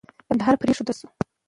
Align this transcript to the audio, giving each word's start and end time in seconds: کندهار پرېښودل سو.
کندهار 0.27 0.55
پرېښودل 0.61 0.93
سو. 0.99 1.07